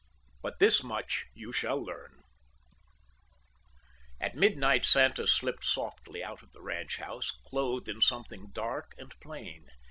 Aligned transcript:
But 0.41 0.57
this 0.57 0.81
much 0.81 1.27
you 1.35 1.51
shall 1.51 1.79
learn: 1.79 2.23
At 4.19 4.33
midnight 4.33 4.83
Santa 4.83 5.27
slipped 5.27 5.63
softly 5.63 6.23
out 6.23 6.41
of 6.41 6.53
the 6.53 6.61
ranch 6.63 6.97
house, 6.97 7.29
clothed 7.29 7.87
in 7.87 8.01
something 8.01 8.47
dark 8.51 8.95
and 8.97 9.13
plain. 9.19 9.67